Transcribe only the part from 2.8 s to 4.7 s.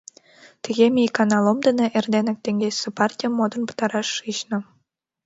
партийым модын пытараш шична.